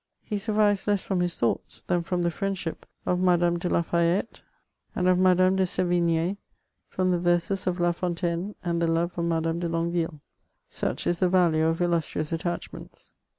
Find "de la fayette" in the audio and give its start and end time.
3.59-4.41